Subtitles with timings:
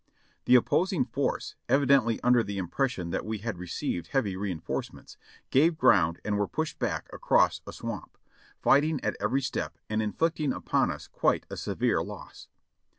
[0.45, 5.15] The opposing force, evidently under the impression that we had received heavy reinforcements,
[5.51, 8.17] gave ground and were pushed back across a swamp,
[8.63, 12.47] fighting at every step and inflicting upon us quite a severe loss.